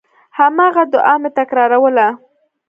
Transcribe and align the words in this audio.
هماغه 0.37 0.83
دعا 0.93 1.15
مې 1.21 1.29
تکراروله. 1.37 2.07